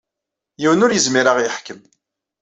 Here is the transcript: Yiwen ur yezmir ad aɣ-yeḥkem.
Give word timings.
Yiwen 0.61 0.83
ur 0.85 0.91
yezmir 0.93 1.25
ad 1.27 1.31
aɣ-yeḥkem. 1.35 1.79